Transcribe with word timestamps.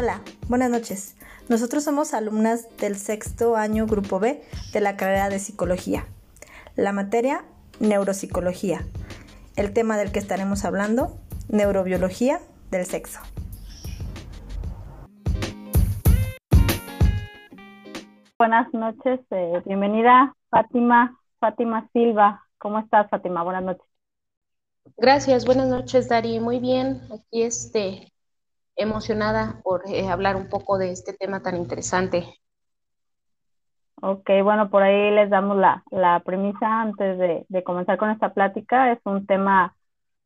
Hola, 0.00 0.20
buenas 0.48 0.70
noches. 0.70 1.16
Nosotros 1.48 1.82
somos 1.82 2.14
alumnas 2.14 2.68
del 2.76 2.94
sexto 2.94 3.56
año 3.56 3.84
Grupo 3.86 4.20
B 4.20 4.40
de 4.72 4.80
la 4.80 4.96
carrera 4.96 5.28
de 5.28 5.40
Psicología. 5.40 6.04
La 6.76 6.92
materia, 6.92 7.42
Neuropsicología. 7.80 8.82
El 9.56 9.72
tema 9.72 9.96
del 9.96 10.12
que 10.12 10.20
estaremos 10.20 10.64
hablando, 10.64 11.18
Neurobiología 11.48 12.38
del 12.70 12.86
sexo. 12.86 13.18
Buenas 18.38 18.72
noches, 18.72 19.18
eh, 19.32 19.62
bienvenida 19.66 20.32
Fátima, 20.48 21.18
Fátima 21.40 21.88
Silva. 21.92 22.44
¿Cómo 22.58 22.78
estás, 22.78 23.10
Fátima? 23.10 23.42
Buenas 23.42 23.64
noches. 23.64 23.86
Gracias, 24.96 25.44
buenas 25.44 25.66
noches, 25.66 26.08
Dari. 26.08 26.38
Muy 26.38 26.60
bien, 26.60 27.00
aquí 27.12 27.42
este, 27.42 28.12
emocionada 28.78 29.60
por 29.62 29.82
eh, 29.88 30.08
hablar 30.08 30.36
un 30.36 30.48
poco 30.48 30.78
de 30.78 30.92
este 30.92 31.12
tema 31.12 31.42
tan 31.42 31.56
interesante. 31.56 32.24
Ok, 34.00 34.30
bueno, 34.44 34.70
por 34.70 34.82
ahí 34.82 35.10
les 35.10 35.28
damos 35.28 35.56
la, 35.56 35.82
la 35.90 36.20
premisa 36.20 36.82
antes 36.82 37.18
de, 37.18 37.62
comenzar 37.64 37.98
con 37.98 38.10
esta 38.10 38.32
plática. 38.32 38.92
Es 38.92 39.00
un 39.04 39.26
tema 39.26 39.74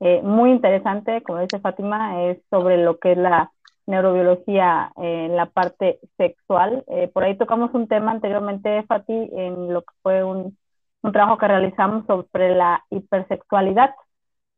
eh, 0.00 0.20
muy 0.22 0.50
interesante, 0.50 1.22
como 1.22 1.40
dice 1.40 1.58
Fátima, 1.58 2.22
es 2.24 2.38
sobre 2.50 2.76
lo 2.76 2.98
que 2.98 3.12
es 3.12 3.18
la 3.18 3.50
neurobiología 3.86 4.92
en 4.96 5.36
la 5.36 5.46
parte 5.46 6.00
sexual. 6.18 6.84
Eh, 6.88 7.08
por 7.08 7.24
ahí 7.24 7.36
tocamos 7.36 7.72
un 7.74 7.88
tema 7.88 8.12
anteriormente, 8.12 8.82
Fati, 8.84 9.30
en 9.32 9.72
lo 9.72 9.82
que 9.82 9.94
fue 10.02 10.22
un, 10.22 10.56
un 11.02 11.12
trabajo 11.12 11.38
que 11.38 11.48
realizamos 11.48 12.04
sobre 12.06 12.54
la 12.54 12.84
hipersexualidad, 12.90 13.94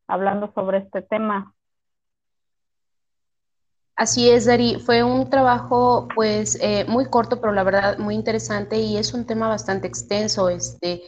hablando 0.09 0.53
sobre 0.55 0.79
este 0.79 1.03
tema. 1.03 1.55
Así 3.97 4.29
es, 4.31 4.45
Dari. 4.47 4.81
Fue 4.81 5.03
un 5.05 5.31
trabajo, 5.31 6.09
pues, 6.15 6.59
eh, 6.61 6.85
muy 6.89 7.07
corto, 7.07 7.41
pero 7.41 7.53
la 7.53 7.63
verdad 7.63 7.99
muy 7.99 8.15
interesante 8.17 8.77
y 8.79 8.97
es 8.97 9.15
un 9.15 9.25
tema 9.25 9.49
bastante 9.49 9.87
extenso, 9.87 10.49
este, 10.49 11.03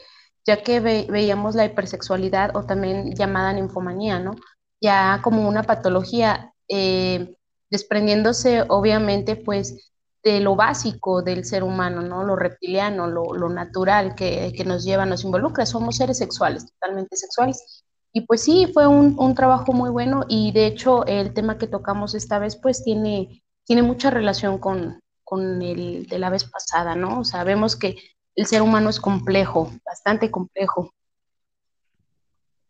ya 0.45 0.63
que 0.63 0.79
veíamos 0.79 1.55
la 1.55 1.65
hipersexualidad 1.65 2.55
o 2.55 2.63
también 2.65 3.13
llamada 3.13 3.51
ninfomanía, 3.53 4.19
¿no? 4.19 4.35
Ya 4.81 5.19
como 5.21 5.47
una 5.47 5.63
patología, 5.63 6.53
eh, 6.69 7.35
desprendiéndose, 7.69 8.63
obviamente, 8.69 9.35
pues, 9.35 9.91
de 10.23 10.39
lo 10.39 10.55
básico 10.55 11.21
del 11.21 11.43
ser 11.45 11.63
humano, 11.63 12.01
¿no? 12.01 12.23
Lo 12.23 12.35
reptiliano, 12.37 13.07
lo, 13.07 13.33
lo 13.35 13.49
natural 13.49 14.15
que, 14.15 14.53
que 14.55 14.63
nos 14.65 14.83
lleva, 14.85 15.05
nos 15.05 15.23
involucra. 15.25 15.65
Somos 15.65 15.97
seres 15.97 16.17
sexuales, 16.19 16.71
totalmente 16.71 17.17
sexuales. 17.17 17.83
Y 18.13 18.21
pues 18.21 18.43
sí, 18.43 18.71
fue 18.73 18.87
un, 18.87 19.15
un, 19.19 19.35
trabajo 19.35 19.73
muy 19.73 19.89
bueno 19.89 20.23
y 20.27 20.51
de 20.51 20.65
hecho 20.65 21.05
el 21.05 21.33
tema 21.33 21.57
que 21.57 21.67
tocamos 21.67 22.15
esta 22.15 22.39
vez 22.39 22.55
pues 22.55 22.83
tiene, 22.83 23.43
tiene 23.65 23.83
mucha 23.83 24.09
relación 24.09 24.57
con, 24.57 24.99
con 25.23 25.61
el 25.61 26.07
de 26.07 26.19
la 26.19 26.29
vez 26.29 26.45
pasada, 26.49 26.95
¿no? 26.95 27.25
Sabemos 27.25 27.75
que 27.75 27.97
el 28.35 28.45
ser 28.45 28.61
humano 28.61 28.89
es 28.89 28.99
complejo, 28.99 29.69
bastante 29.85 30.31
complejo. 30.31 30.91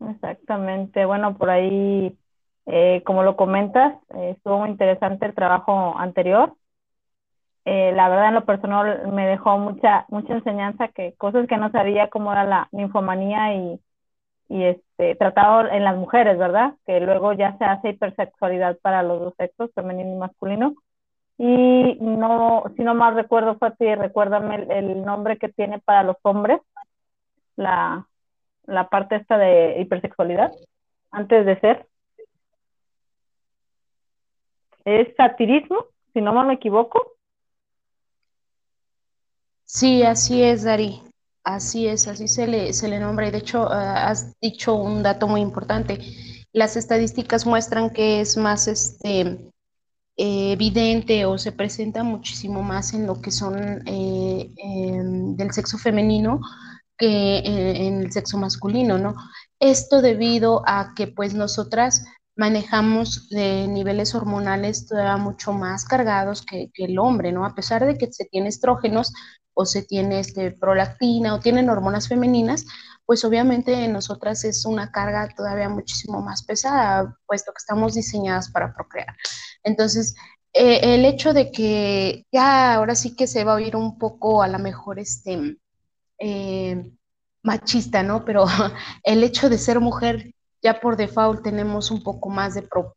Exactamente, 0.00 1.04
bueno, 1.04 1.36
por 1.36 1.50
ahí, 1.50 2.18
eh, 2.66 3.02
como 3.04 3.22
lo 3.22 3.36
comentas, 3.36 3.94
eh, 4.14 4.30
estuvo 4.36 4.58
muy 4.58 4.70
interesante 4.70 5.26
el 5.26 5.34
trabajo 5.34 5.96
anterior. 5.98 6.54
Eh, 7.64 7.92
la 7.94 8.08
verdad, 8.08 8.28
en 8.28 8.34
lo 8.34 8.44
personal, 8.44 9.08
me 9.12 9.26
dejó 9.26 9.58
mucha, 9.58 10.06
mucha 10.08 10.34
enseñanza, 10.34 10.88
que 10.88 11.14
cosas 11.14 11.46
que 11.46 11.58
no 11.58 11.70
sabía, 11.70 12.08
cómo 12.08 12.32
era 12.32 12.44
la 12.44 12.68
ninfomanía 12.72 13.54
y, 13.54 13.80
y 14.48 14.64
este, 14.64 15.14
tratado 15.16 15.68
en 15.70 15.84
las 15.84 15.96
mujeres, 15.96 16.38
¿verdad? 16.38 16.74
Que 16.86 17.00
luego 17.00 17.32
ya 17.34 17.56
se 17.58 17.64
hace 17.64 17.90
hipersexualidad 17.90 18.78
para 18.78 19.02
los 19.02 19.20
dos 19.20 19.34
sexos, 19.36 19.70
femenino 19.74 20.14
y 20.14 20.18
masculino. 20.18 20.74
Y 21.36 21.98
no, 22.00 22.64
si 22.76 22.82
no 22.82 22.94
mal 22.94 23.14
recuerdo, 23.14 23.58
Fati, 23.58 23.94
recuérdame 23.94 24.56
el, 24.56 24.70
el, 24.70 25.02
nombre 25.04 25.38
que 25.38 25.48
tiene 25.48 25.78
para 25.78 26.02
los 26.02 26.16
hombres, 26.22 26.60
la, 27.56 28.08
la 28.64 28.88
parte 28.88 29.16
esta 29.16 29.38
de 29.38 29.80
hipersexualidad, 29.80 30.52
antes 31.10 31.46
de 31.46 31.60
ser. 31.60 31.86
Es 34.84 35.14
satirismo, 35.16 35.84
si 36.12 36.20
no 36.20 36.32
mal 36.32 36.46
me 36.46 36.54
equivoco. 36.54 37.12
Sí, 39.64 40.02
así 40.02 40.42
es, 40.42 40.64
Dari. 40.64 41.02
Así 41.44 41.86
es, 41.86 42.08
así 42.08 42.28
se 42.28 42.46
le, 42.46 42.72
se 42.72 42.88
le 42.88 42.98
nombra. 43.00 43.28
Y 43.28 43.30
de 43.30 43.38
hecho, 43.38 43.62
uh, 43.62 43.72
has 43.72 44.38
dicho 44.40 44.74
un 44.74 45.02
dato 45.02 45.26
muy 45.28 45.40
importante. 45.40 45.98
Las 46.52 46.76
estadísticas 46.76 47.46
muestran 47.46 47.90
que 47.90 48.20
es 48.20 48.36
más 48.36 48.68
este, 48.68 49.50
eh, 50.20 50.50
evidente 50.50 51.26
o 51.26 51.38
se 51.38 51.52
presenta 51.52 52.02
muchísimo 52.02 52.60
más 52.60 52.92
en 52.92 53.06
lo 53.06 53.20
que 53.22 53.30
son 53.30 53.56
eh, 53.86 54.52
eh, 54.56 55.00
del 55.00 55.52
sexo 55.52 55.78
femenino 55.78 56.40
que 56.96 57.38
en 57.38 58.02
el 58.02 58.10
sexo 58.10 58.36
masculino, 58.36 58.98
¿no? 58.98 59.14
Esto 59.60 60.02
debido 60.02 60.64
a 60.66 60.92
que 60.96 61.06
pues 61.06 61.34
nosotras 61.34 62.04
manejamos 62.34 63.28
niveles 63.30 64.16
hormonales 64.16 64.88
todavía 64.88 65.16
mucho 65.16 65.52
más 65.52 65.84
cargados 65.84 66.42
que, 66.42 66.70
que, 66.74 66.86
el 66.86 66.98
hombre, 66.98 67.30
¿no? 67.30 67.44
A 67.46 67.54
pesar 67.54 67.86
de 67.86 67.96
que 67.96 68.10
se 68.12 68.24
tiene 68.24 68.48
estrógenos, 68.48 69.12
o 69.60 69.66
se 69.66 69.82
tiene 69.82 70.20
este, 70.20 70.52
prolactina 70.52 71.34
o 71.34 71.40
tienen 71.40 71.68
hormonas 71.68 72.06
femeninas, 72.06 72.64
pues 73.04 73.24
obviamente 73.24 73.72
en 73.72 73.92
nosotras 73.92 74.44
es 74.44 74.64
una 74.64 74.92
carga 74.92 75.28
todavía 75.36 75.68
muchísimo 75.68 76.22
más 76.22 76.44
pesada, 76.44 77.18
puesto 77.26 77.50
que 77.52 77.58
estamos 77.58 77.94
diseñadas 77.94 78.52
para 78.52 78.72
procrear. 78.72 79.16
Entonces, 79.64 80.14
eh, 80.52 80.94
el 80.94 81.04
hecho 81.04 81.32
de 81.32 81.50
que 81.50 82.24
ya 82.30 82.74
ahora 82.74 82.94
sí 82.94 83.16
que 83.16 83.26
se 83.26 83.42
va 83.42 83.52
a 83.52 83.56
oír 83.56 83.74
un 83.74 83.98
poco 83.98 84.44
a 84.44 84.48
lo 84.48 84.60
mejor 84.60 85.00
este 85.00 85.56
eh, 86.20 86.92
machista, 87.42 88.04
¿no? 88.04 88.24
Pero 88.24 88.46
el 89.02 89.24
hecho 89.24 89.50
de 89.50 89.58
ser 89.58 89.80
mujer, 89.80 90.32
ya 90.62 90.78
por 90.78 90.96
default 90.96 91.42
tenemos 91.42 91.90
un 91.90 92.04
poco 92.04 92.28
más 92.30 92.54
de, 92.54 92.62
pro, 92.62 92.94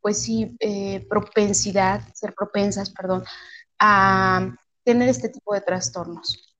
pues 0.00 0.22
sí, 0.22 0.56
eh, 0.60 1.04
propensidad, 1.10 2.02
ser 2.14 2.34
propensas, 2.34 2.90
perdón, 2.90 3.24
a 3.80 4.54
tener 4.84 5.08
este 5.08 5.28
tipo 5.28 5.54
de 5.54 5.60
trastornos. 5.60 6.56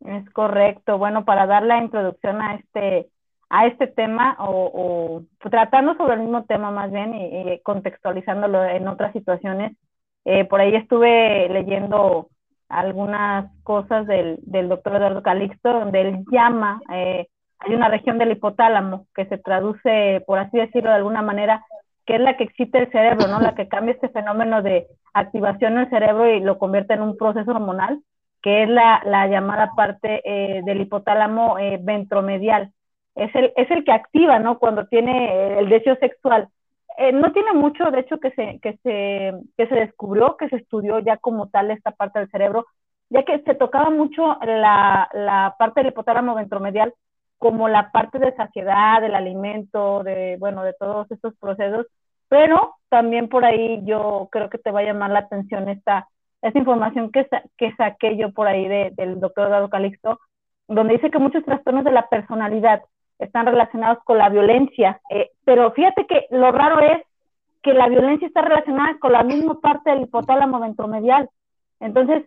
Es 0.00 0.28
correcto. 0.30 0.98
Bueno, 0.98 1.24
para 1.24 1.46
dar 1.46 1.62
la 1.62 1.78
introducción 1.78 2.40
a 2.40 2.54
este, 2.54 3.08
a 3.48 3.66
este 3.66 3.86
tema 3.86 4.36
o, 4.38 5.22
tratando 5.38 5.96
sobre 5.96 6.14
el 6.14 6.20
mismo 6.20 6.44
tema 6.44 6.70
más 6.70 6.90
bien 6.90 7.14
y, 7.14 7.60
contextualizándolo 7.60 8.64
en 8.64 8.88
otras 8.88 9.12
situaciones, 9.12 9.76
eh, 10.24 10.44
por 10.44 10.60
ahí 10.60 10.74
estuve 10.74 11.48
leyendo 11.48 12.28
algunas 12.68 13.50
cosas 13.62 14.06
del, 14.06 14.38
del 14.42 14.68
doctor 14.68 14.96
Eduardo 14.96 15.22
Calixto, 15.22 15.72
donde 15.72 16.00
él 16.00 16.24
llama, 16.30 16.80
eh, 16.92 17.28
hay 17.58 17.74
una 17.74 17.88
región 17.88 18.18
del 18.18 18.32
hipotálamo 18.32 19.06
que 19.14 19.26
se 19.26 19.38
traduce, 19.38 20.22
por 20.26 20.38
así 20.38 20.58
decirlo 20.58 20.90
de 20.90 20.96
alguna 20.96 21.22
manera, 21.22 21.64
que 22.06 22.14
es 22.14 22.20
la 22.20 22.36
que 22.36 22.44
excita 22.44 22.78
el 22.78 22.90
cerebro, 22.90 23.26
¿no? 23.26 23.40
La 23.40 23.54
que 23.54 23.68
cambia 23.68 23.94
este 23.94 24.08
fenómeno 24.08 24.62
de 24.62 24.86
activación 25.12 25.74
del 25.74 25.90
cerebro 25.90 26.30
y 26.30 26.40
lo 26.40 26.56
convierte 26.58 26.94
en 26.94 27.02
un 27.02 27.16
proceso 27.16 27.50
hormonal, 27.50 28.00
que 28.42 28.62
es 28.62 28.68
la, 28.68 29.02
la 29.04 29.26
llamada 29.26 29.72
parte 29.76 30.22
eh, 30.24 30.62
del 30.64 30.82
hipotálamo 30.82 31.58
eh, 31.58 31.78
ventromedial. 31.82 32.70
Es 33.16 33.34
el, 33.34 33.52
es 33.56 33.70
el 33.70 33.84
que 33.84 33.92
activa, 33.92 34.38
¿no? 34.38 34.58
Cuando 34.58 34.86
tiene 34.86 35.58
el 35.58 35.68
deseo 35.68 35.96
sexual. 35.96 36.48
Eh, 36.96 37.12
no 37.12 37.32
tiene 37.32 37.52
mucho, 37.52 37.90
de 37.90 38.00
hecho, 38.00 38.18
que 38.18 38.30
se, 38.30 38.60
que, 38.60 38.78
se, 38.82 39.32
que 39.56 39.66
se 39.66 39.74
descubrió, 39.74 40.36
que 40.36 40.48
se 40.48 40.56
estudió 40.56 41.00
ya 41.00 41.16
como 41.16 41.48
tal 41.48 41.70
esta 41.70 41.90
parte 41.90 42.20
del 42.20 42.30
cerebro, 42.30 42.66
ya 43.10 43.24
que 43.24 43.40
se 43.40 43.54
tocaba 43.54 43.90
mucho 43.90 44.38
la, 44.44 45.08
la 45.12 45.56
parte 45.58 45.80
del 45.80 45.90
hipotálamo 45.90 46.36
ventromedial 46.36 46.94
como 47.38 47.68
la 47.68 47.90
parte 47.92 48.18
de 48.18 48.34
saciedad, 48.34 49.00
del 49.00 49.14
alimento, 49.14 50.02
de, 50.02 50.36
bueno, 50.38 50.62
de 50.62 50.72
todos 50.74 51.10
estos 51.10 51.34
procesos, 51.38 51.86
pero 52.28 52.74
también 52.88 53.28
por 53.28 53.44
ahí 53.44 53.80
yo 53.84 54.28
creo 54.32 54.50
que 54.50 54.58
te 54.58 54.70
va 54.70 54.80
a 54.80 54.84
llamar 54.84 55.10
la 55.10 55.20
atención 55.20 55.68
esta, 55.68 56.08
esta 56.42 56.58
información 56.58 57.10
que, 57.12 57.26
que 57.56 57.74
saqué 57.76 58.16
yo 58.16 58.32
por 58.32 58.46
ahí 58.46 58.66
de, 58.66 58.92
del 58.96 59.20
doctor 59.20 59.50
Dado 59.50 59.68
Calixto, 59.68 60.18
donde 60.68 60.94
dice 60.94 61.10
que 61.10 61.18
muchos 61.18 61.44
trastornos 61.44 61.84
de 61.84 61.92
la 61.92 62.08
personalidad 62.08 62.82
están 63.18 63.46
relacionados 63.46 63.98
con 64.04 64.18
la 64.18 64.28
violencia, 64.28 65.00
eh, 65.10 65.30
pero 65.44 65.72
fíjate 65.72 66.06
que 66.06 66.26
lo 66.30 66.52
raro 66.52 66.80
es 66.80 67.02
que 67.62 67.72
la 67.72 67.88
violencia 67.88 68.28
está 68.28 68.42
relacionada 68.42 68.98
con 68.98 69.12
la 69.12 69.24
misma 69.24 69.60
parte 69.60 69.90
del 69.90 70.02
hipotálamo 70.02 70.60
ventromedial. 70.60 71.28
Entonces, 71.80 72.24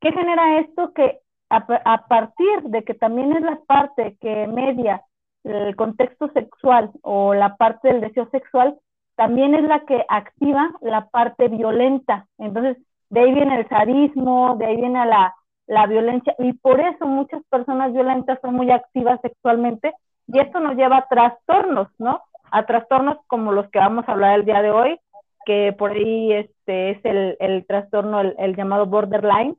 ¿qué 0.00 0.12
genera 0.12 0.58
esto? 0.60 0.92
Que 0.92 1.20
a, 1.50 2.06
partir 2.08 2.62
de 2.64 2.82
que 2.84 2.94
también 2.94 3.32
es 3.36 3.42
la 3.42 3.58
parte 3.66 4.16
que 4.20 4.46
media 4.46 5.02
el 5.44 5.76
contexto 5.76 6.28
sexual 6.32 6.90
o 7.02 7.34
la 7.34 7.56
parte 7.56 7.88
del 7.88 8.00
deseo 8.00 8.28
sexual, 8.30 8.78
también 9.14 9.54
es 9.54 9.62
la 9.64 9.80
que 9.80 10.04
activa 10.08 10.72
la 10.80 11.08
parte 11.08 11.48
violenta. 11.48 12.26
Entonces, 12.38 12.78
de 13.10 13.20
ahí 13.20 13.34
viene 13.34 13.60
el 13.60 13.68
sadismo, 13.68 14.56
de 14.58 14.66
ahí 14.66 14.76
viene 14.76 15.04
la, 15.06 15.34
la 15.66 15.86
violencia, 15.86 16.34
y 16.38 16.52
por 16.54 16.80
eso 16.80 17.06
muchas 17.06 17.42
personas 17.50 17.92
violentas 17.92 18.38
son 18.40 18.54
muy 18.54 18.70
activas 18.70 19.20
sexualmente, 19.20 19.94
y 20.26 20.40
esto 20.40 20.60
nos 20.60 20.76
lleva 20.76 20.98
a 20.98 21.08
trastornos, 21.08 21.88
¿no? 21.98 22.22
A 22.50 22.64
trastornos 22.64 23.18
como 23.26 23.52
los 23.52 23.68
que 23.70 23.78
vamos 23.78 24.08
a 24.08 24.12
hablar 24.12 24.38
el 24.38 24.46
día 24.46 24.62
de 24.62 24.70
hoy, 24.70 24.98
que 25.44 25.74
por 25.78 25.92
ahí 25.92 26.32
este 26.32 26.92
es 26.92 27.04
el, 27.04 27.36
el 27.38 27.66
trastorno, 27.66 28.20
el, 28.20 28.34
el, 28.38 28.56
llamado 28.56 28.86
borderline, 28.86 29.54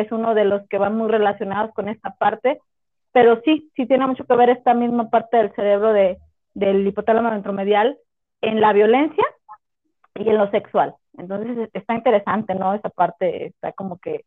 es 0.00 0.12
uno 0.12 0.34
de 0.34 0.44
los 0.44 0.66
que 0.68 0.78
van 0.78 0.96
muy 0.96 1.08
relacionados 1.08 1.72
con 1.74 1.88
esta 1.88 2.10
parte, 2.10 2.60
pero 3.12 3.40
sí, 3.44 3.70
sí 3.74 3.86
tiene 3.86 4.06
mucho 4.06 4.24
que 4.24 4.36
ver 4.36 4.50
esta 4.50 4.74
misma 4.74 5.10
parte 5.10 5.36
del 5.36 5.52
cerebro 5.54 5.92
de, 5.92 6.18
del 6.54 6.86
hipotálamo 6.86 7.30
ventromedial 7.30 7.98
en 8.40 8.60
la 8.60 8.72
violencia 8.72 9.24
y 10.14 10.28
en 10.28 10.38
lo 10.38 10.50
sexual. 10.50 10.94
Entonces 11.16 11.68
está 11.72 11.94
interesante, 11.94 12.54
¿no? 12.54 12.74
Esa 12.74 12.90
parte 12.90 13.46
está 13.46 13.72
como 13.72 13.98
que, 13.98 14.24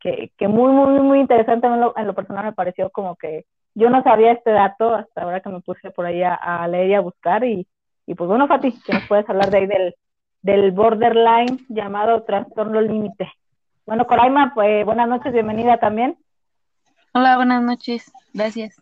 que, 0.00 0.48
muy, 0.48 0.72
muy, 0.72 1.00
muy 1.00 1.20
interesante 1.20 1.66
en 1.66 1.80
lo, 1.80 1.96
en 1.96 2.06
lo, 2.06 2.14
personal 2.14 2.44
me 2.44 2.52
pareció 2.52 2.90
como 2.90 3.14
que 3.16 3.46
yo 3.74 3.88
no 3.88 4.02
sabía 4.02 4.32
este 4.32 4.50
dato 4.50 4.94
hasta 4.94 5.22
ahora 5.22 5.40
que 5.40 5.48
me 5.48 5.60
puse 5.60 5.90
por 5.92 6.06
ahí 6.06 6.22
a, 6.22 6.34
a 6.34 6.66
leer 6.66 6.90
y 6.90 6.94
a 6.94 7.00
buscar 7.00 7.44
y, 7.44 7.66
y 8.06 8.14
pues 8.14 8.28
bueno, 8.28 8.48
Fati, 8.48 8.72
que 8.82 8.92
nos 8.92 9.06
puedes 9.06 9.28
hablar 9.30 9.50
de 9.50 9.58
ahí 9.58 9.66
del, 9.66 9.94
del 10.42 10.72
borderline 10.72 11.58
llamado 11.68 12.24
trastorno 12.24 12.80
límite. 12.80 13.30
Bueno, 13.84 14.06
Coraima, 14.06 14.52
pues 14.54 14.84
buenas 14.84 15.08
noches, 15.08 15.32
bienvenida 15.32 15.78
también. 15.78 16.16
Hola, 17.12 17.36
buenas 17.36 17.62
noches, 17.62 18.12
gracias. 18.32 18.80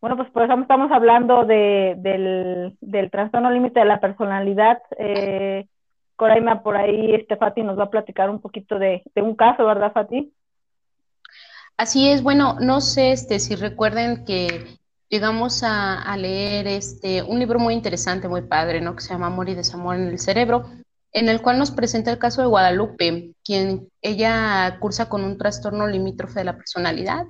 Bueno, 0.00 0.16
pues 0.16 0.30
por 0.30 0.44
eso 0.44 0.54
estamos 0.60 0.92
hablando 0.92 1.44
de, 1.44 1.94
del, 1.98 2.76
del 2.80 3.10
trastorno 3.10 3.50
límite 3.50 3.80
de 3.80 3.86
la 3.86 4.00
personalidad. 4.00 4.82
Eh, 4.98 5.66
Coraima, 6.14 6.62
por 6.62 6.76
ahí 6.76 7.14
este 7.14 7.36
Fati 7.36 7.62
nos 7.62 7.78
va 7.78 7.84
a 7.84 7.90
platicar 7.90 8.30
un 8.30 8.40
poquito 8.40 8.78
de, 8.78 9.02
de 9.14 9.22
un 9.22 9.34
caso, 9.34 9.64
¿verdad, 9.64 9.92
Fati? 9.92 10.32
Así 11.76 12.08
es, 12.08 12.22
bueno, 12.22 12.56
no 12.60 12.80
sé 12.80 13.10
este, 13.10 13.40
si 13.40 13.56
recuerden 13.56 14.24
que 14.24 14.78
llegamos 15.08 15.64
a, 15.64 16.00
a, 16.02 16.16
leer 16.16 16.68
este, 16.68 17.22
un 17.22 17.40
libro 17.40 17.58
muy 17.58 17.74
interesante, 17.74 18.28
muy 18.28 18.42
padre, 18.42 18.80
¿no? 18.80 18.94
Que 18.94 19.02
se 19.02 19.12
llama 19.12 19.26
Amor 19.26 19.48
y 19.48 19.54
Desamor 19.54 19.96
en 19.96 20.06
el 20.06 20.20
Cerebro, 20.20 20.66
en 21.14 21.28
el 21.28 21.40
cual 21.40 21.58
nos 21.58 21.70
presenta 21.70 22.10
el 22.10 22.18
caso 22.18 22.42
de 22.42 22.48
Guadalupe, 22.48 23.34
quien 23.44 23.88
ella 24.02 24.78
cursa 24.80 25.08
con 25.08 25.24
un 25.24 25.38
trastorno 25.38 25.86
limítrofe 25.86 26.40
de 26.40 26.44
la 26.44 26.56
personalidad. 26.56 27.24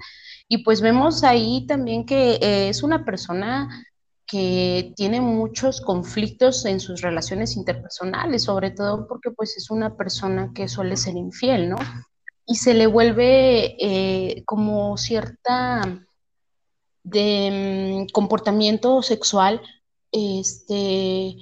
Y 0.49 0.65
pues 0.65 0.81
vemos 0.81 1.23
ahí 1.23 1.67
también 1.67 2.07
que 2.07 2.39
eh, 2.41 2.71
es 2.71 2.83
una 2.83 3.05
persona 3.05 3.69
que 4.27 4.95
tiene 4.97 5.21
muchos 5.21 5.83
conflictos 5.83 6.65
en 6.65 6.81
sus 6.81 7.03
relaciones 7.03 7.57
interpersonales, 7.57 8.45
sobre 8.45 8.71
todo 8.71 9.07
porque 9.07 9.31
pues 9.31 9.57
es 9.59 9.71
una 9.71 9.97
persona 9.97 10.51
que 10.55 10.67
suele 10.67 10.97
ser 10.97 11.17
infiel, 11.17 11.69
¿no? 11.69 11.77
Y 12.47 12.57
se 12.57 12.73
le 12.73 12.87
vuelve 12.87 13.77
eh, 13.79 14.43
como 14.47 14.97
cierta 14.97 16.07
de 17.03 18.07
mm, 18.09 18.13
comportamiento 18.13 19.03
sexual, 19.03 19.61
este, 20.11 21.37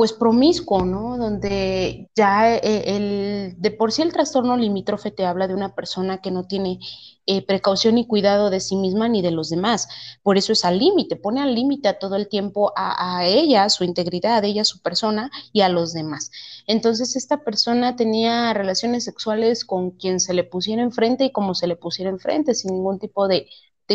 pues 0.00 0.14
promiscuo, 0.14 0.86
¿no? 0.86 1.18
Donde 1.18 2.08
ya 2.16 2.56
eh, 2.56 2.96
el, 2.96 3.54
de 3.58 3.70
por 3.70 3.92
sí 3.92 4.00
el 4.00 4.14
trastorno 4.14 4.56
limítrofe 4.56 5.10
te 5.10 5.26
habla 5.26 5.46
de 5.46 5.52
una 5.52 5.74
persona 5.74 6.22
que 6.22 6.30
no 6.30 6.46
tiene 6.46 6.78
eh, 7.26 7.44
precaución 7.44 7.98
y 7.98 8.06
cuidado 8.06 8.48
de 8.48 8.60
sí 8.60 8.76
misma 8.76 9.08
ni 9.08 9.20
de 9.20 9.30
los 9.30 9.50
demás. 9.50 9.88
Por 10.22 10.38
eso 10.38 10.54
es 10.54 10.64
al 10.64 10.78
límite, 10.78 11.16
pone 11.16 11.42
al 11.42 11.54
límite 11.54 11.88
a 11.88 11.98
todo 11.98 12.16
el 12.16 12.28
tiempo 12.28 12.72
a, 12.76 13.18
a 13.18 13.26
ella, 13.26 13.68
su 13.68 13.84
integridad, 13.84 14.42
a 14.42 14.46
ella, 14.46 14.64
su 14.64 14.80
persona 14.80 15.30
y 15.52 15.60
a 15.60 15.68
los 15.68 15.92
demás. 15.92 16.30
Entonces 16.66 17.14
esta 17.14 17.44
persona 17.44 17.94
tenía 17.94 18.54
relaciones 18.54 19.04
sexuales 19.04 19.66
con 19.66 19.90
quien 19.90 20.18
se 20.18 20.32
le 20.32 20.44
pusiera 20.44 20.80
enfrente 20.80 21.26
y 21.26 21.30
como 21.30 21.54
se 21.54 21.66
le 21.66 21.76
pusiera 21.76 22.10
enfrente, 22.10 22.54
sin 22.54 22.72
ningún 22.72 22.98
tipo 22.98 23.28
de, 23.28 23.48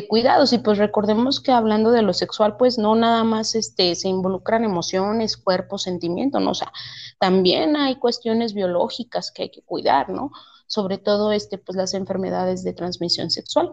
cuidados 0.03 0.51
y 0.53 0.57
pues 0.57 0.77
recordemos 0.77 1.39
que 1.39 1.51
hablando 1.51 1.91
de 1.91 2.01
lo 2.01 2.13
sexual 2.13 2.57
pues 2.57 2.77
no 2.77 2.95
nada 2.95 3.23
más 3.23 3.55
este 3.55 3.95
se 3.95 4.09
involucran 4.09 4.63
emociones, 4.63 5.37
cuerpo, 5.37 5.77
sentimiento, 5.77 6.39
no, 6.39 6.51
o 6.51 6.53
sea, 6.53 6.71
también 7.19 7.75
hay 7.77 7.95
cuestiones 7.95 8.53
biológicas 8.53 9.31
que 9.31 9.43
hay 9.43 9.49
que 9.51 9.61
cuidar, 9.61 10.09
¿no? 10.09 10.31
Sobre 10.67 10.97
todo 10.97 11.31
este 11.31 11.57
pues 11.57 11.75
las 11.77 11.93
enfermedades 11.93 12.63
de 12.63 12.73
transmisión 12.73 13.29
sexual. 13.31 13.71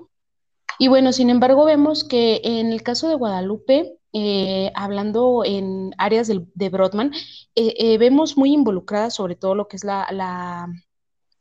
Y 0.79 0.89
bueno, 0.89 1.13
sin 1.13 1.31
embargo 1.31 1.65
vemos 1.65 2.05
que 2.05 2.41
en 2.45 2.73
el 2.73 2.83
caso 2.83 3.09
de 3.09 3.15
Guadalupe 3.17 3.99
eh, 4.13 4.71
hablando 4.75 5.43
en 5.45 5.95
áreas 5.99 6.29
de 6.29 6.69
Brodmann, 6.69 7.13
eh, 7.55 7.75
eh, 7.79 7.99
vemos 7.99 8.37
muy 8.37 8.53
involucrada 8.53 9.11
sobre 9.11 9.37
todo 9.37 9.55
lo 9.55 9.69
que 9.69 9.77
es 9.77 9.85
la, 9.85 10.07
la 10.13 10.69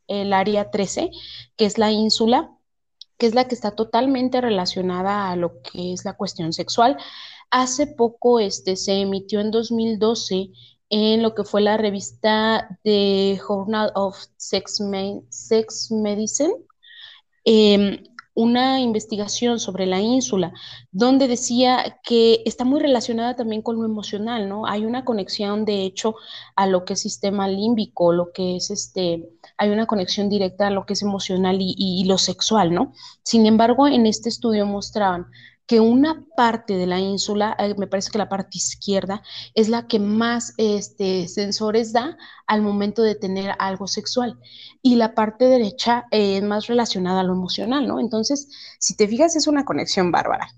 el 0.08 0.32
área 0.32 0.70
13, 0.70 1.10
que 1.56 1.64
es 1.64 1.78
la 1.78 1.90
ínsula, 1.90 2.50
que 3.18 3.26
es 3.26 3.34
la 3.34 3.48
que 3.48 3.54
está 3.54 3.72
totalmente 3.72 4.40
relacionada 4.40 5.30
a 5.30 5.36
lo 5.36 5.60
que 5.62 5.92
es 5.92 6.04
la 6.04 6.14
cuestión 6.14 6.52
sexual. 6.52 6.96
Hace 7.50 7.86
poco 7.86 8.40
este, 8.40 8.76
se 8.76 9.00
emitió 9.00 9.40
en 9.40 9.50
2012 9.50 10.50
en 10.90 11.22
lo 11.22 11.34
que 11.34 11.44
fue 11.44 11.62
la 11.62 11.76
revista 11.76 12.78
The 12.84 13.40
Journal 13.46 13.92
of 13.94 14.16
Sex, 14.36 14.82
Sex 15.30 15.90
Medicine, 15.90 16.52
eh, 17.44 18.02
una 18.34 18.80
investigación 18.80 19.58
sobre 19.58 19.86
la 19.86 20.00
ínsula, 20.00 20.52
donde 20.92 21.26
decía 21.26 21.98
que 22.04 22.42
está 22.44 22.64
muy 22.64 22.78
relacionada 22.78 23.34
también 23.34 23.62
con 23.62 23.76
lo 23.76 23.86
emocional, 23.86 24.46
¿no? 24.48 24.66
Hay 24.66 24.84
una 24.84 25.04
conexión, 25.06 25.64
de 25.64 25.84
hecho, 25.84 26.16
a 26.54 26.66
lo 26.66 26.84
que 26.84 26.92
es 26.92 27.00
sistema 27.00 27.48
límbico, 27.48 28.12
lo 28.12 28.30
que 28.32 28.56
es 28.56 28.70
este, 28.70 29.26
hay 29.56 29.70
una 29.70 29.86
conexión 29.86 30.28
directa 30.28 30.66
a 30.66 30.70
lo 30.70 30.84
que 30.84 30.92
es 30.92 31.02
emocional 31.02 31.56
y, 31.60 32.04
lo 32.04 32.18
sexual, 32.18 32.74
¿no? 32.74 32.92
Sin 33.22 33.46
embargo, 33.46 33.88
en 33.88 34.06
este 34.06 34.28
estudio 34.28 34.66
mostraban 34.66 35.26
que 35.66 35.80
una 35.80 36.26
parte 36.36 36.74
de 36.76 36.86
la 36.86 36.98
ínsula, 37.00 37.56
eh, 37.58 37.74
me 37.78 37.86
parece 37.86 38.10
que 38.10 38.18
la 38.18 38.28
parte 38.28 38.58
izquierda, 38.58 39.22
es 39.54 39.70
la 39.70 39.86
que 39.86 39.98
más 39.98 40.52
este, 40.58 41.26
sensores 41.28 41.94
da 41.94 42.18
al 42.46 42.60
momento 42.60 43.02
de 43.02 43.14
tener 43.14 43.54
algo 43.58 43.86
sexual. 43.86 44.38
Y 44.82 44.96
la 44.96 45.14
parte 45.14 45.46
derecha 45.46 46.04
eh, 46.10 46.36
es 46.36 46.42
más 46.42 46.66
relacionada 46.66 47.20
a 47.20 47.24
lo 47.24 47.32
emocional, 47.32 47.86
¿no? 47.86 47.98
Entonces, 48.00 48.48
si 48.78 48.94
te 48.96 49.08
fijas, 49.08 49.36
es 49.36 49.46
una 49.46 49.64
conexión 49.64 50.10
bárbara. 50.10 50.48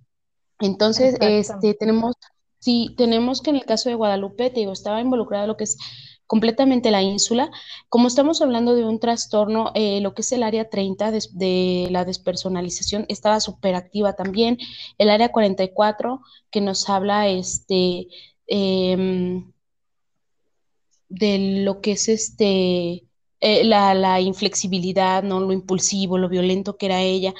Entonces, 0.61 1.17
este, 1.21 1.75
tenemos, 1.75 2.15
sí, 2.59 2.95
tenemos 2.97 3.43
que 3.43 3.51
en 3.51 3.57
el 3.57 3.65
caso 3.65 3.89
de 3.89 3.95
Guadalupe, 3.95 4.51
te 4.51 4.61
digo, 4.61 4.73
estaba 4.73 5.01
involucrada 5.01 5.47
lo 5.47 5.57
que 5.57 5.65
es 5.65 5.77
completamente 6.27 6.91
la 6.91 7.03
ínsula. 7.03 7.51
Como 7.89 8.09
estamos 8.09 8.41
hablando 8.41 8.75
de 8.75 8.85
un 8.85 8.99
trastorno, 8.99 9.73
eh, 9.75 10.01
lo 10.01 10.15
que 10.15 10.23
es 10.23 10.33
el 10.33 10.43
área 10.43 10.71
30 10.71 11.11
de, 11.11 11.23
de 11.33 11.89
la 11.91 12.05
despersonalización 12.05 13.07
estaba 13.09 13.41
súper 13.41 13.75
activa 13.75 14.15
también. 14.15 14.59
El 14.99 15.11
área 15.11 15.31
44 15.31 16.21
que 16.51 16.61
nos 16.61 16.89
habla 16.89 17.29
este, 17.29 18.09
eh, 18.47 19.43
de 21.09 21.63
lo 21.65 21.81
que 21.81 21.93
es 21.93 22.09
este, 22.09 23.05
eh, 23.41 23.65
la, 23.65 23.95
la, 23.95 24.21
inflexibilidad, 24.21 25.23
¿no? 25.23 25.41
lo 25.41 25.53
impulsivo, 25.53 26.19
lo 26.19 26.29
violento 26.29 26.77
que 26.77 26.87
era 26.87 27.01
ella. 27.03 27.35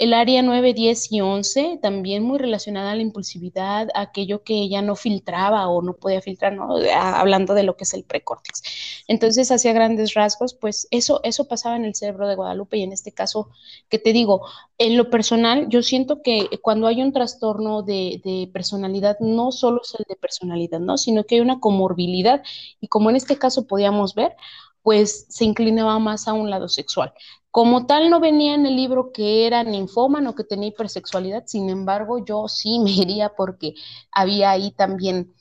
El 0.00 0.14
área 0.14 0.40
9, 0.40 0.72
10 0.72 1.12
y 1.12 1.20
11, 1.20 1.78
también 1.82 2.22
muy 2.22 2.38
relacionada 2.38 2.92
a 2.92 2.94
la 2.94 3.02
impulsividad, 3.02 3.88
aquello 3.94 4.42
que 4.42 4.54
ella 4.54 4.80
no 4.80 4.96
filtraba 4.96 5.68
o 5.68 5.82
no 5.82 5.92
podía 5.92 6.22
filtrar, 6.22 6.54
¿no? 6.54 6.74
hablando 6.94 7.52
de 7.52 7.64
lo 7.64 7.76
que 7.76 7.84
es 7.84 7.92
el 7.92 8.04
precórtex. 8.04 8.62
Entonces, 9.08 9.50
hacia 9.50 9.74
grandes 9.74 10.14
rasgos, 10.14 10.54
pues 10.54 10.88
eso, 10.90 11.20
eso 11.22 11.48
pasaba 11.48 11.76
en 11.76 11.84
el 11.84 11.94
cerebro 11.94 12.28
de 12.28 12.34
Guadalupe 12.34 12.78
y 12.78 12.82
en 12.82 12.92
este 12.92 13.12
caso, 13.12 13.50
que 13.90 13.98
te 13.98 14.14
digo, 14.14 14.46
en 14.78 14.96
lo 14.96 15.10
personal, 15.10 15.68
yo 15.68 15.82
siento 15.82 16.22
que 16.22 16.48
cuando 16.62 16.86
hay 16.86 17.02
un 17.02 17.12
trastorno 17.12 17.82
de, 17.82 18.22
de 18.24 18.48
personalidad, 18.54 19.18
no 19.20 19.52
solo 19.52 19.82
es 19.84 19.94
el 19.98 20.06
de 20.08 20.16
personalidad, 20.16 20.80
¿no? 20.80 20.96
Sino 20.96 21.24
que 21.24 21.34
hay 21.34 21.40
una 21.42 21.60
comorbilidad 21.60 22.42
y 22.80 22.88
como 22.88 23.10
en 23.10 23.16
este 23.16 23.36
caso 23.36 23.66
podíamos 23.66 24.14
ver, 24.14 24.34
pues 24.82 25.26
se 25.28 25.44
inclinaba 25.44 25.98
más 25.98 26.26
a 26.26 26.32
un 26.32 26.48
lado 26.48 26.68
sexual. 26.68 27.12
Como 27.50 27.86
tal, 27.86 28.10
no 28.10 28.20
venía 28.20 28.54
en 28.54 28.64
el 28.64 28.76
libro 28.76 29.10
que 29.12 29.46
era 29.46 29.64
ninfómano, 29.64 30.34
que 30.34 30.44
tenía 30.44 30.68
hipersexualidad, 30.68 31.44
sin 31.46 31.68
embargo, 31.68 32.24
yo 32.24 32.46
sí 32.46 32.78
me 32.78 32.90
iría 32.90 33.30
porque 33.30 33.74
había 34.12 34.50
ahí 34.50 34.70
también 34.70 35.32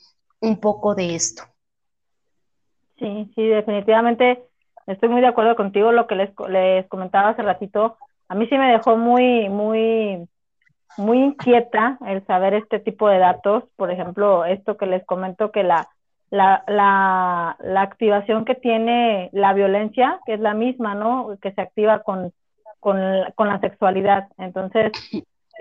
un 0.42 0.60
poco 0.60 0.96
de 0.96 1.16
esto. 1.16 1.44
Sí, 2.98 3.32
sí, 3.36 3.48
definitivamente 3.48 4.44
estoy 4.88 5.10
muy 5.10 5.22
de 5.22 5.28
acuerdo 5.28 5.56
contigo, 5.56 5.92
lo 5.92 6.08
que 6.08 6.16
les, 6.16 6.32
les 6.50 6.88
comentaba 6.88 7.30
hace 7.30 7.44
ratito, 7.44 7.98
a 8.28 8.36
mí 8.36 8.48
sí 8.48 8.58
me 8.58 8.72
dejó 8.72 8.98
muy, 8.98 9.48
muy, 9.50 10.28
muy 10.98 11.20
inquieta 11.20 11.98
el 12.08 12.26
saber 12.26 12.56
este 12.56 12.80
tipo 12.80 13.08
de 13.08 13.20
datos, 13.20 13.64
por 13.76 13.92
ejemplo, 13.92 14.46
esto 14.46 14.78
que 14.78 14.86
les 14.86 15.06
comento 15.06 15.52
que 15.52 15.64
la 15.64 15.88
la, 16.32 16.64
la, 16.68 17.58
la, 17.60 17.82
activación 17.82 18.46
que 18.46 18.56
tiene 18.56 19.30
la 19.34 19.54
violencia, 19.54 20.20
que 20.26 20.36
es 20.36 20.40
la 20.40 20.54
misma, 20.54 20.96
¿no? 20.96 21.38
Que 21.42 21.52
se 21.54 21.62
activa 21.62 22.04
con, 22.04 22.32
con, 22.80 22.98
con 23.36 23.48
la 23.48 23.60
sexualidad. 23.60 24.28
Entonces, 24.38 24.92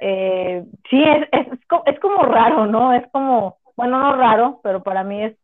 eh, 0.01 0.65
sí, 0.91 1.03
es, 1.03 1.29
es, 1.33 1.47
es, 1.87 2.01
como 2.01 2.23
raro, 2.23 2.67
¿no? 2.67 2.93
Es 2.93 3.05
como, 3.13 3.59
bueno, 3.77 3.99
no 3.99 4.17
raro, 4.17 4.61
pero 4.63 4.83
para 4.83 5.05
mí 5.05 5.23
es, 5.23 5.37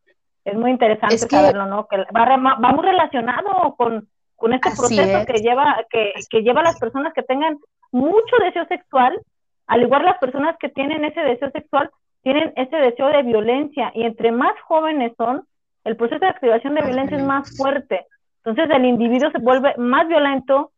es 0.44 0.54
muy 0.54 0.70
interesante 0.70 1.14
es 1.14 1.26
que, 1.26 1.36
saberlo, 1.36 1.66
¿no? 1.66 1.86
Que 1.86 1.98
va, 1.98 2.24
va 2.36 2.72
muy 2.72 2.84
relacionado 2.84 3.74
con, 3.76 4.08
con 4.36 4.52
este 4.52 4.70
proceso 4.76 5.26
que 5.26 5.38
lleva, 5.40 5.84
que, 5.90 6.12
que 6.28 6.42
lleva 6.42 6.60
a 6.60 6.64
las 6.64 6.78
personas 6.78 7.14
que 7.14 7.22
tengan 7.22 7.58
mucho 7.92 8.36
deseo 8.42 8.66
sexual, 8.66 9.18
al 9.66 9.82
igual 9.82 10.04
las 10.04 10.18
personas 10.18 10.56
que 10.58 10.68
tienen 10.68 11.04
ese 11.04 11.20
deseo 11.20 11.50
sexual, 11.50 11.90
tienen 12.24 12.52
ese 12.56 12.76
deseo 12.76 13.08
de 13.10 13.22
violencia 13.22 13.92
y 13.94 14.02
entre 14.02 14.32
más 14.32 14.58
jóvenes 14.62 15.12
son, 15.16 15.46
el 15.84 15.96
proceso 15.96 16.20
de 16.20 16.28
activación 16.28 16.74
de 16.74 16.82
violencia 16.82 17.18
es 17.18 17.22
más 17.22 17.56
fuerte. 17.56 18.06
Entonces 18.42 18.74
el 18.74 18.86
individuo 18.86 19.30
se 19.30 19.38
vuelve 19.38 19.74
más 19.76 20.08
violento 20.08 20.72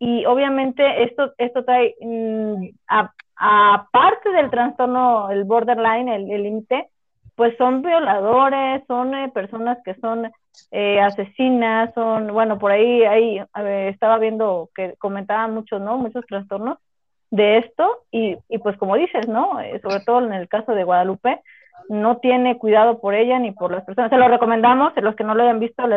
y 0.00 0.26
obviamente 0.26 1.04
esto, 1.04 1.32
esto 1.38 1.64
trae, 1.64 1.94
mm, 2.00 2.64
aparte 3.36 4.30
del 4.30 4.50
trastorno, 4.50 5.30
el 5.30 5.44
borderline, 5.44 6.08
el 6.08 6.42
límite, 6.42 6.88
pues 7.36 7.56
son 7.56 7.82
violadores, 7.82 8.82
son 8.88 9.14
eh, 9.14 9.30
personas 9.32 9.78
que 9.84 9.94
son 10.00 10.28
eh, 10.72 11.00
asesinas, 11.00 11.94
son, 11.94 12.32
bueno, 12.32 12.58
por 12.58 12.72
ahí, 12.72 13.04
ahí 13.04 13.40
estaba 13.86 14.18
viendo 14.18 14.70
que 14.74 14.94
comentaban 14.98 15.54
muchos, 15.54 15.80
¿no? 15.80 15.96
Muchos 15.98 16.26
trastornos 16.26 16.78
de 17.30 17.58
esto 17.58 18.04
y, 18.10 18.36
y 18.48 18.58
pues 18.58 18.76
como 18.78 18.96
dices, 18.96 19.28
¿no? 19.28 19.60
Eh, 19.60 19.80
sobre 19.80 20.00
todo 20.00 20.24
en 20.24 20.32
el 20.32 20.48
caso 20.48 20.72
de 20.72 20.84
Guadalupe, 20.84 21.40
no 21.88 22.18
tiene 22.18 22.58
cuidado 22.58 23.00
por 23.00 23.14
ella 23.14 23.38
ni 23.38 23.52
por 23.52 23.72
las 23.72 23.84
personas. 23.84 24.10
Se 24.10 24.16
lo 24.16 24.28
recomendamos, 24.28 24.92
los 24.96 25.14
que 25.16 25.24
no 25.24 25.34
lo 25.34 25.42
hayan 25.42 25.60
visto, 25.60 25.84
el, 25.84 25.92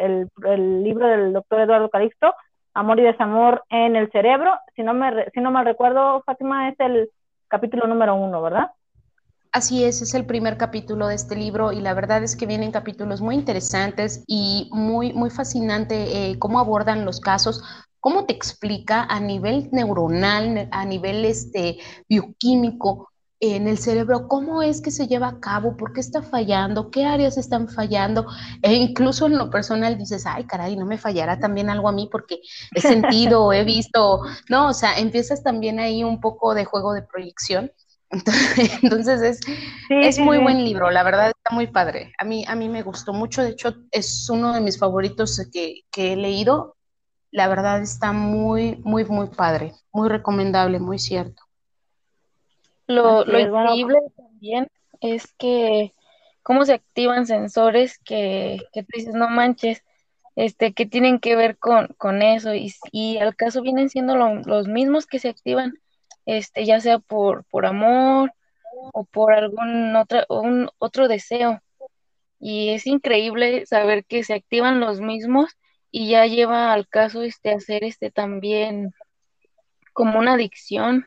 el, 0.00 0.30
el, 0.44 0.84
libro 0.84 1.06
del 1.06 1.32
doctor 1.32 1.60
Eduardo 1.60 1.88
Calixto, 1.88 2.34
Amor 2.74 3.00
y 3.00 3.04
Desamor 3.04 3.64
en 3.70 3.96
el 3.96 4.10
Cerebro. 4.10 4.52
Si 4.74 4.82
no, 4.82 4.94
me, 4.94 5.28
si 5.32 5.40
no 5.40 5.50
mal 5.50 5.64
recuerdo, 5.64 6.22
Fátima, 6.24 6.68
es 6.68 6.78
el 6.78 7.10
capítulo 7.48 7.86
número 7.86 8.14
uno, 8.14 8.42
¿verdad? 8.42 8.70
Así 9.52 9.84
es, 9.84 10.02
es 10.02 10.12
el 10.12 10.26
primer 10.26 10.58
capítulo 10.58 11.08
de 11.08 11.14
este 11.14 11.34
libro 11.34 11.72
y 11.72 11.80
la 11.80 11.94
verdad 11.94 12.22
es 12.22 12.36
que 12.36 12.44
vienen 12.44 12.72
capítulos 12.72 13.22
muy 13.22 13.36
interesantes 13.36 14.22
y 14.26 14.68
muy, 14.70 15.14
muy 15.14 15.30
fascinante 15.30 16.30
eh, 16.30 16.38
cómo 16.38 16.60
abordan 16.60 17.06
los 17.06 17.20
casos, 17.20 17.62
cómo 18.06 18.24
te 18.24 18.34
explica 18.34 19.02
a 19.02 19.18
nivel 19.18 19.68
neuronal, 19.72 20.68
a 20.70 20.84
nivel 20.84 21.24
este, 21.24 21.78
bioquímico 22.08 23.10
en 23.40 23.66
el 23.66 23.78
cerebro, 23.78 24.28
cómo 24.28 24.62
es 24.62 24.80
que 24.80 24.92
se 24.92 25.08
lleva 25.08 25.26
a 25.26 25.40
cabo, 25.40 25.76
por 25.76 25.92
qué 25.92 25.98
está 25.98 26.22
fallando, 26.22 26.92
qué 26.92 27.04
áreas 27.04 27.36
están 27.36 27.68
fallando, 27.68 28.28
e 28.62 28.74
incluso 28.74 29.26
en 29.26 29.36
lo 29.36 29.50
personal 29.50 29.98
dices, 29.98 30.24
ay, 30.24 30.44
caray, 30.44 30.76
no 30.76 30.86
me 30.86 30.98
fallará 30.98 31.40
también 31.40 31.68
algo 31.68 31.88
a 31.88 31.92
mí 31.92 32.08
porque 32.08 32.38
he 32.76 32.80
sentido, 32.80 33.52
he 33.52 33.64
visto, 33.76 34.20
no, 34.48 34.68
o 34.68 34.72
sea, 34.72 34.96
empiezas 35.00 35.42
también 35.42 35.80
ahí 35.80 36.04
un 36.04 36.20
poco 36.20 36.54
de 36.54 36.64
juego 36.64 36.92
de 36.92 37.02
proyección. 37.02 37.72
Entonces 38.82 39.20
es, 39.22 39.40
es 39.90 40.18
muy 40.20 40.38
buen 40.38 40.64
libro, 40.64 40.90
la 40.92 41.02
verdad 41.02 41.32
está 41.36 41.52
muy 41.52 41.66
padre. 41.66 42.12
A 42.18 42.24
mí, 42.24 42.44
a 42.46 42.54
mí 42.54 42.68
me 42.68 42.82
gustó 42.82 43.12
mucho, 43.12 43.42
de 43.42 43.50
hecho 43.50 43.74
es 43.90 44.30
uno 44.30 44.54
de 44.54 44.60
mis 44.60 44.78
favoritos 44.78 45.40
que, 45.52 45.82
he 45.96 46.16
leído. 46.16 46.75
La 47.30 47.48
verdad 47.48 47.82
está 47.82 48.12
muy, 48.12 48.76
muy, 48.84 49.04
muy 49.04 49.28
padre, 49.28 49.72
muy 49.92 50.08
recomendable, 50.08 50.78
muy 50.78 50.98
cierto. 50.98 51.42
Lo, 52.86 53.24
lo 53.24 53.38
increíble 53.38 53.98
también 54.16 54.68
es 55.00 55.32
que 55.34 55.92
cómo 56.42 56.64
se 56.64 56.74
activan 56.74 57.26
sensores 57.26 57.98
que, 57.98 58.58
que 58.72 58.82
tú 58.82 58.88
dices, 58.94 59.14
no 59.14 59.28
manches, 59.28 59.82
este, 60.36 60.72
que 60.72 60.86
tienen 60.86 61.18
que 61.18 61.34
ver 61.34 61.58
con, 61.58 61.88
con 61.98 62.22
eso 62.22 62.54
y, 62.54 62.72
y 62.92 63.18
al 63.18 63.34
caso 63.34 63.62
vienen 63.62 63.88
siendo 63.88 64.14
los 64.16 64.68
mismos 64.68 65.06
que 65.06 65.18
se 65.18 65.28
activan 65.28 65.74
este, 66.26 66.66
ya 66.66 66.80
sea 66.80 66.98
por, 66.98 67.44
por 67.44 67.66
amor 67.66 68.32
o 68.92 69.04
por 69.04 69.32
algún 69.32 69.96
otro, 69.96 70.24
un, 70.28 70.68
otro 70.78 71.08
deseo. 71.08 71.60
Y 72.38 72.70
es 72.70 72.86
increíble 72.86 73.64
saber 73.64 74.04
que 74.04 74.22
se 74.24 74.34
activan 74.34 74.80
los 74.80 75.00
mismos 75.00 75.56
y 75.98 76.08
ya 76.08 76.26
lleva 76.26 76.74
al 76.74 76.86
caso 76.88 77.22
este 77.22 77.54
hacer 77.54 77.82
este 77.82 78.10
también 78.10 78.92
como 79.94 80.18
una 80.18 80.34
adicción. 80.34 81.06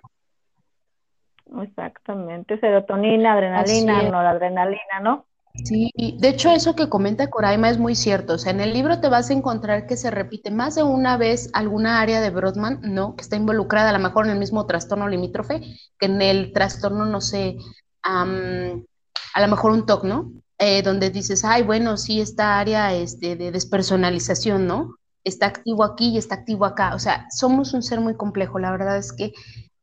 Exactamente, 1.62 2.60
serotonina, 2.60 3.34
adrenalina, 3.34 4.02
noradrenalina, 4.10 5.00
¿no? 5.04 5.28
Sí, 5.64 5.92
de 5.96 6.30
hecho 6.30 6.50
eso 6.50 6.76
que 6.76 6.90
comenta 6.90 7.30
Coraima 7.30 7.70
es 7.70 7.78
muy 7.78 7.94
cierto. 7.94 8.34
O 8.34 8.38
sea, 8.40 8.52
en 8.52 8.62
el 8.62 8.74
libro 8.74 9.00
te 9.00 9.10
vas 9.10 9.30
a 9.30 9.34
encontrar 9.34 9.86
que 9.86 9.96
se 9.96 10.10
repite 10.10 10.50
más 10.50 10.74
de 10.74 10.82
una 10.82 11.18
vez 11.18 11.52
alguna 11.54 12.02
área 12.02 12.20
de 12.20 12.32
Brodmann, 12.32 12.80
¿no? 12.82 13.16
Que 13.16 13.22
está 13.22 13.36
involucrada 13.36 13.92
a 13.92 13.94
lo 13.94 14.00
mejor 14.00 14.26
en 14.26 14.32
el 14.32 14.40
mismo 14.40 14.66
trastorno 14.66 15.08
limítrofe, 15.08 15.62
que 16.00 16.08
en 16.08 16.20
el 16.24 16.52
trastorno, 16.52 17.06
no 17.06 17.22
sé, 17.22 17.58
a 18.02 18.26
lo 18.26 19.48
mejor 19.48 19.72
un 19.72 19.86
TOC, 19.86 20.04
¿no? 20.06 20.32
Eh, 20.60 20.82
donde 20.84 21.10
dices, 21.10 21.46
ay, 21.46 21.64
bueno, 21.64 21.96
sí, 21.98 22.20
esta 22.20 22.60
área 22.60 22.94
este, 22.94 23.36
de 23.38 23.52
despersonalización, 23.52 24.68
¿no? 24.68 24.96
Está 25.24 25.48
activo 25.48 25.84
aquí 25.84 26.10
y 26.10 26.18
está 26.18 26.36
activo 26.36 26.66
acá. 26.66 26.96
O 26.96 27.00
sea, 27.00 27.28
somos 27.32 27.74
un 27.74 27.82
ser 27.82 28.02
muy 28.02 28.16
complejo. 28.16 28.60
La 28.60 28.72
verdad 28.72 28.98
es 28.98 29.14
que 29.14 29.32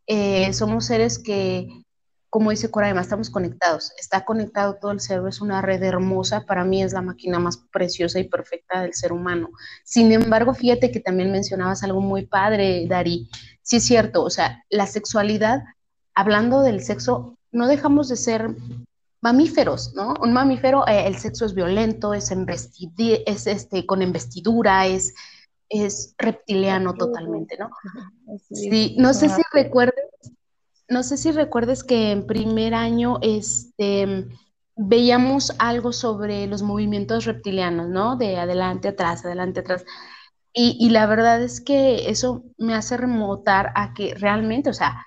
eh, 0.07 0.53
somos 0.53 0.87
seres 0.87 1.19
que 1.19 1.69
como 2.37 2.51
dice 2.51 2.71
Cora, 2.71 2.89
además 2.89 3.07
estamos 3.07 3.31
conectados, 3.31 3.93
está 3.99 4.27
conectado 4.27 4.77
todo 4.79 4.91
el 4.91 5.01
cerebro, 5.01 5.31
es 5.31 5.41
una 5.41 5.63
red 5.63 5.83
hermosa, 5.83 6.45
para 6.45 6.65
mí 6.65 6.83
es 6.83 6.93
la 6.93 7.01
máquina 7.01 7.39
más 7.39 7.57
preciosa 7.73 8.19
y 8.19 8.29
perfecta 8.29 8.83
del 8.83 8.93
ser 8.93 9.15
humano. 9.15 9.49
Sin 9.85 10.13
embargo, 10.13 10.53
fíjate 10.53 10.91
que 10.91 11.01
también 11.01 11.33
mencionabas 11.33 11.83
algo 11.83 12.03
muy 12.03 12.27
padre, 12.27 12.85
Dari, 12.89 13.31
sí 13.63 13.77
es 13.77 13.85
cierto, 13.85 14.23
o 14.23 14.29
sea, 14.29 14.63
la 14.69 14.87
sexualidad, 14.87 15.63
hablando 16.15 16.61
del 16.61 16.83
sexo, 16.83 17.39
no 17.53 17.69
dejamos 17.69 18.11
de 18.11 18.17
ser 18.17 18.55
mamíferos, 19.27 19.93
¿no? 19.95 20.15
Un 20.21 20.33
mamífero, 20.33 20.87
eh, 20.87 21.09
el 21.09 21.17
sexo 21.17 21.47
es 21.47 21.55
violento, 21.55 22.15
es, 22.15 22.31
es 22.31 23.47
este, 23.47 23.85
con 23.85 24.01
investidura, 24.01 24.87
es, 24.87 25.15
es 25.69 26.15
reptiliano 26.17 26.95
totalmente, 26.95 27.57
¿no? 27.59 27.71
Sí, 28.53 28.95
no 28.99 29.13
sé 29.15 29.29
si 29.29 29.43
recuerdes 29.53 30.05
no 30.89 31.03
sé 31.03 31.17
si 31.17 31.33
recuerdes 31.33 31.83
que 31.83 32.13
en 32.13 32.25
primer 32.29 32.73
año 32.73 33.19
este, 33.21 34.29
veíamos 34.77 35.53
algo 35.59 35.93
sobre 35.93 36.47
los 36.47 36.63
movimientos 36.63 37.25
reptilianos, 37.25 37.89
¿no? 37.89 38.15
De 38.15 38.39
adelante, 38.39 38.87
atrás, 38.89 39.25
adelante, 39.25 39.61
atrás. 39.61 39.85
Y, 40.53 40.89
la 40.91 41.07
verdad 41.07 41.43
es 41.43 41.61
que 41.61 42.09
eso 42.09 42.45
me 42.57 42.75
hace 42.75 42.97
remotar 42.97 43.73
a 43.75 43.93
que 43.93 44.15
realmente, 44.15 44.71
o 44.71 44.73
sea, 44.73 45.07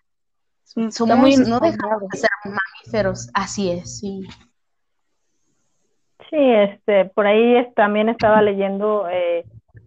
somos, 0.66 1.40
no 1.40 1.60
dejamos 1.60 2.02
de 2.12 2.18
ser 2.20 2.30
mamíferos, 2.90 3.30
así 3.34 3.72
es, 3.72 4.00
sí. 4.00 4.28
Sí, 6.30 6.38
este, 6.38 7.06
por 7.06 7.26
ahí 7.26 7.68
también 7.76 8.10
estaba 8.10 8.42
leyendo 8.42 9.08
eh, 9.10 9.46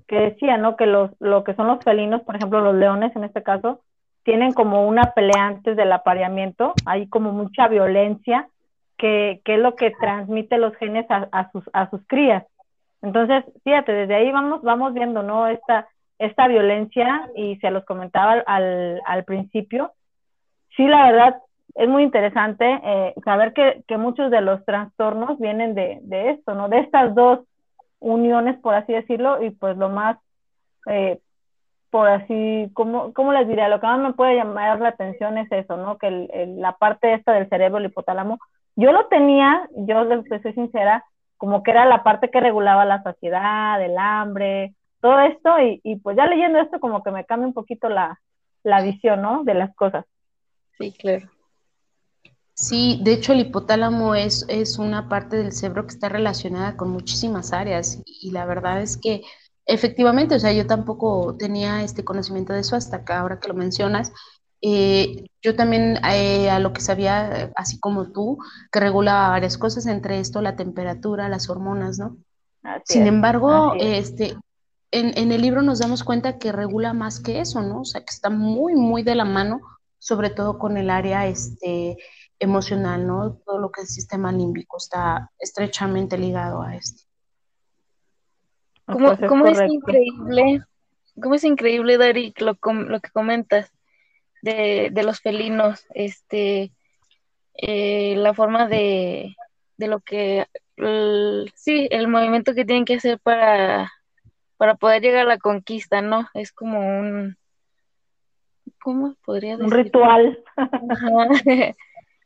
que 0.09 0.17
decía, 0.17 0.57
¿no? 0.57 0.77
Que 0.77 0.87
los, 0.87 1.11
lo 1.21 1.45
que 1.45 1.55
son 1.55 1.69
los 1.69 1.83
felinos, 1.85 2.23
por 2.23 2.37
ejemplo, 2.37 2.61
los 2.61 2.75
leones 2.75 3.15
en 3.15 3.25
este 3.25 3.43
caso, 3.43 3.81
tienen 4.25 4.53
como 4.53 4.87
una 4.87 5.13
pelea 5.15 5.47
antes 5.47 5.77
del 5.77 5.93
apareamiento, 5.93 6.75
hay 6.87 7.07
como 7.09 7.33
mucha 7.33 7.69
violencia, 7.69 8.49
que, 8.97 9.41
que 9.45 9.55
es 9.55 9.61
lo 9.61 9.75
que 9.75 9.93
transmite 10.01 10.59
los 10.59 10.75
genes 10.77 11.07
a, 11.11 11.29
a, 11.33 11.51
sus, 11.51 11.65
a 11.73 11.91
sus 11.91 12.01
crías. 12.07 12.45
Entonces, 13.03 13.45
fíjate, 13.65 13.93
desde 13.93 14.15
ahí 14.15 14.31
vamos, 14.31 14.63
vamos 14.63 14.95
viendo, 14.95 15.23
¿no? 15.23 15.49
Esta, 15.49 15.89
esta 16.19 16.47
violencia, 16.47 17.29
y 17.35 17.57
se 17.57 17.71
los 17.71 17.85
comentaba 17.85 18.43
al, 18.47 19.01
al 19.05 19.25
principio, 19.25 19.93
sí, 20.77 20.87
la 20.87 21.11
verdad, 21.11 21.37
es 21.75 21.89
muy 21.89 22.03
interesante 22.03 22.65
eh, 22.85 23.15
saber 23.25 23.53
que, 23.53 23.83
que, 23.87 23.97
muchos 23.97 24.31
de 24.31 24.41
los 24.41 24.65
trastornos 24.65 25.39
vienen 25.39 25.75
de, 25.75 26.01
de, 26.03 26.31
esto, 26.31 26.55
¿no? 26.55 26.69
De 26.69 26.81
estas 26.81 27.15
dos 27.15 27.41
uniones, 27.99 28.59
por 28.61 28.75
así 28.75 28.93
decirlo, 28.93 29.43
y 29.43 29.51
pues 29.51 29.77
lo 29.77 29.89
más 29.89 30.19
eh, 30.87 31.21
por 31.91 32.09
así, 32.09 32.71
¿cómo, 32.73 33.13
¿cómo 33.13 33.33
les 33.33 33.47
diría? 33.47 33.69
Lo 33.69 33.79
que 33.81 33.87
más 33.87 34.01
me 34.01 34.15
puede 34.15 34.37
llamar 34.37 34.81
la 34.81 34.89
atención 34.89 35.37
es 35.37 35.51
eso, 35.53 35.77
¿no? 35.77 35.99
Que 35.99 36.09
el, 36.09 36.61
la 36.61 36.73
parte 36.73 37.13
esta 37.13 37.33
del 37.33 37.49
cerebro, 37.49 37.79
el 37.79 37.87
hipotálamo, 37.87 38.39
yo 38.77 38.93
lo 38.93 39.07
tenía, 39.09 39.69
yo 39.77 40.05
les 40.05 40.43
soy 40.43 40.55
sincera, 40.55 41.05
como 41.37 41.63
que 41.63 41.71
era 41.71 41.85
la 41.85 42.03
parte 42.03 42.31
que 42.31 42.41
regulaba 42.41 42.87
la 42.87 43.03
saciedad, 43.03 43.83
el 43.83 43.99
hambre, 43.99 44.75
todo 45.03 45.21
esto, 45.21 45.61
y, 45.61 45.81
y 45.85 45.97
pues 45.97 46.17
ya 46.17 46.27
leyendo 46.27 46.61
esto 46.61 46.81
como 46.81 47.03
que 47.03 47.11
me 47.11 47.27
cambia 47.27 47.47
un 47.47 47.55
poquito 47.55 47.91
la, 47.91 48.19
la 48.63 48.81
visión, 48.81 49.21
¿no? 49.21 49.45
De 49.45 49.53
las 49.53 49.75
cosas. 49.75 50.07
Sí, 50.79 50.93
claro. 50.93 51.29
Sí, 52.55 53.01
de 53.03 53.15
hecho 53.15 53.33
el 53.33 53.41
hipotálamo 53.41 54.15
es, 54.15 54.45
es 54.49 54.79
una 54.79 55.09
parte 55.09 55.37
del 55.37 55.53
cerebro 55.53 55.87
que 55.87 55.95
está 55.95 56.09
relacionada 56.09 56.77
con 56.77 56.91
muchísimas 56.91 57.53
áreas 57.53 58.01
y 58.05 58.31
la 58.31 58.45
verdad 58.45 58.83
es 58.83 58.97
que 58.97 59.23
Efectivamente, 59.67 60.35
o 60.35 60.41
sea, 60.41 60.53
yo 60.53 60.67
tampoco 60.67 61.37
tenía 61.39 61.83
este 61.83 62.05
conocimiento 62.05 62.53
de 62.53 62.61
eso 62.61 62.75
hasta 62.75 62.99
acá, 62.99 63.21
ahora 63.21 63.39
que 63.39 63.49
lo 63.49 63.55
mencionas. 63.55 64.13
Eh, 64.61 65.27
yo 65.41 65.57
también 65.57 65.99
eh, 66.05 66.51
a 66.51 66.59
lo 66.59 66.73
que 66.73 66.81
sabía, 66.81 67.53
así 67.57 67.79
como 67.79 68.11
tú, 68.11 68.39
que 68.73 68.81
regula 68.81 69.29
varias 69.29 69.59
cosas, 69.59 69.87
entre 69.87 70.19
esto 70.19 70.43
la 70.43 70.57
temperatura, 70.57 71.29
las 71.29 71.49
hormonas, 71.49 71.99
¿no? 71.99 72.17
Sin 72.85 73.07
embargo, 73.07 73.75
este, 73.79 74.37
en, 74.93 75.17
en, 75.19 75.33
el 75.33 75.43
libro 75.43 75.63
nos 75.63 75.81
damos 75.81 76.05
cuenta 76.05 76.39
que 76.39 76.53
regula 76.53 76.93
más 76.93 77.19
que 77.19 77.41
eso, 77.41 77.61
¿no? 77.61 77.81
O 77.81 77.85
sea, 77.85 78.03
que 78.03 78.11
está 78.11 78.31
muy, 78.31 78.75
muy 78.75 79.03
de 79.03 79.17
la 79.17 79.25
mano, 79.25 79.61
sobre 79.99 80.31
todo 80.31 80.59
con 80.59 80.77
el 80.77 80.91
área 80.91 81.27
este, 81.27 81.97
emocional, 82.43 83.07
¿no? 83.07 83.35
Todo 83.45 83.59
lo 83.59 83.71
que 83.71 83.83
es 83.83 83.89
el 83.89 83.95
sistema 83.95 84.33
límbico 84.33 84.77
está 84.77 85.31
estrechamente 85.39 86.19
ligado 86.19 86.63
a 86.63 86.75
esto. 86.75 87.05
¿Cómo, 88.85 89.13
es, 89.13 89.61
increíble, 89.71 90.65
cómo 91.21 91.35
es 91.37 91.45
increíble, 91.45 91.97
Dari, 91.99 92.35
lo, 92.39 92.59
lo 92.63 93.01
que 93.01 93.11
comentas 93.11 93.73
de, 94.43 94.91
los 95.05 95.21
felinos, 95.21 95.87
este, 95.95 96.73
eh, 97.55 98.17
la 98.17 98.35
forma 98.35 98.67
de, 98.67 99.35
de, 99.77 99.87
lo 99.87 100.01
que 100.01 100.47
sí, 101.55 101.87
el 101.91 102.09
movimiento 102.09 102.55
que 102.55 102.65
tienen 102.65 102.85
que 102.85 102.97
hacer 102.97 103.21
para, 103.21 103.91
para 104.57 104.75
poder 104.75 105.01
llegar 105.01 105.23
a 105.23 105.29
la 105.29 105.39
conquista, 105.39 106.03
¿no? 106.03 106.29
Es 106.35 106.53
como 106.53 106.81
un, 106.81 107.37
¿cómo 108.83 109.15
podría 109.25 109.57
decir? 109.57 109.65
Un 109.65 109.71
ritual. 109.71 110.45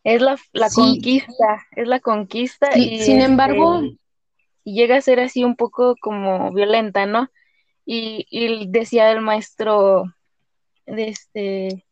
es 0.06 0.22
la, 0.22 0.36
conquista, 0.72 1.66
es 1.72 1.88
la 1.88 1.98
conquista. 1.98 2.78
y 2.78 3.00
sin 3.00 3.20
embargo, 3.20 3.80
este, 3.80 3.98
llega 4.62 4.96
a 4.96 5.00
ser 5.00 5.18
así 5.18 5.42
un 5.42 5.56
poco 5.56 5.96
como 6.00 6.52
violenta, 6.52 7.06
¿no? 7.06 7.28
Y, 7.84 8.24
y 8.30 8.68
decía 8.68 9.10
el 9.10 9.20
maestro, 9.20 10.04
de 10.86 11.08
este, 11.08 11.84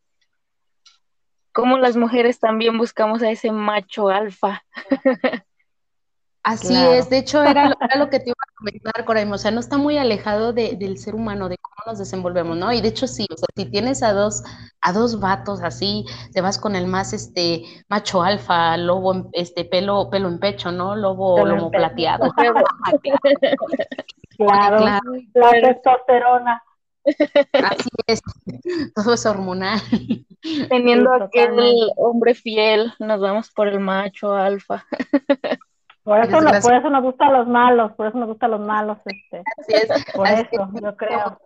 cómo 1.51 1.77
las 1.79 1.97
mujeres 1.97 2.39
también 2.39 2.79
buscamos 2.79 3.21
a 3.23 3.33
ese 3.33 3.51
macho 3.51 4.09
alfa. 4.09 4.65
Así 6.45 6.77
es, 6.77 7.09
de 7.09 7.19
hecho 7.19 7.43
era 7.43 7.73
lo, 7.97 8.11
que 8.11 8.21
te 8.21 8.29
iba 8.29 8.37
a 8.39 8.53
comentar, 8.59 9.05
Coraim, 9.07 9.33
o 9.33 9.39
sea, 9.39 9.51
no 9.51 9.61
está 9.61 9.79
muy 9.79 9.97
alejado 9.97 10.53
del 10.53 10.99
ser 10.99 11.15
humano, 11.15 11.49
de 11.49 11.57
cómo 11.57 11.77
nos 11.87 11.99
desenvolvemos, 11.99 12.59
¿no? 12.59 12.71
Y 12.71 12.83
de 12.83 12.89
hecho 12.89 13.07
sí, 13.07 13.27
o 13.33 13.37
sea, 13.37 13.47
si 13.57 13.65
tienes 13.71 14.03
a 14.03 14.13
dos, 14.13 14.43
a 14.83 14.93
dos 14.93 15.21
vatos 15.21 15.63
así, 15.63 16.05
te 16.35 16.43
vas 16.43 16.59
con 16.59 16.77
el 16.77 16.87
más 16.87 17.15
este 17.15 17.63
macho 17.89 18.23
alfa, 18.23 18.77
lobo, 18.77 19.31
este 19.33 19.65
pelo, 19.65 20.11
pelo 20.11 20.29
en 20.29 20.39
pecho, 20.39 20.71
¿no? 20.71 20.95
Lobo, 20.95 21.47
lobo 21.47 21.71
plateado. 21.71 22.31
claro, 24.37 24.79
claro, 24.79 25.01
la 25.33 25.51
testosterona. 25.51 26.63
Así 27.07 27.89
es, 28.07 28.21
todo 28.95 29.15
es 29.15 29.25
hormonal. 29.25 29.81
Teniendo 30.69 31.11
aquel 31.15 31.89
hombre 31.97 32.35
fiel, 32.35 32.93
nos 32.99 33.19
vamos 33.19 33.51
por 33.51 33.69
el 33.69 33.81
macho 33.81 34.35
alfa. 34.35 34.85
Por 36.05 36.21
eso, 36.21 36.39
no, 36.39 36.51
por 36.61 36.75
eso 36.75 36.91
nos 36.91 37.03
gustan 37.03 37.33
los 37.33 37.49
malos, 37.49 37.93
por 37.93 38.07
eso 38.07 38.19
nos 38.19 38.29
gustan 38.29 38.51
los 38.51 38.61
malos, 38.61 38.99
este. 39.07 39.43
Por 40.15 40.29
eso, 40.29 40.69
yo 40.83 40.97
creo. 40.97 41.39